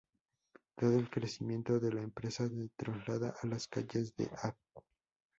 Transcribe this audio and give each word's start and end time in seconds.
Dado 0.77 0.97
el 0.97 1.11
crecimiento 1.11 1.79
de 1.79 1.93
la 1.93 2.01
empresa 2.01 2.47
se 2.49 2.69
traslada 2.75 3.35
a 3.39 3.45
las 3.45 3.67
calles 3.67 4.15
de 4.15 4.31
Av. 4.41 4.55